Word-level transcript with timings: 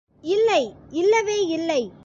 இல்லை, 0.23 0.73
இல்லவே 0.91 1.45
இல்லை! 1.47 1.91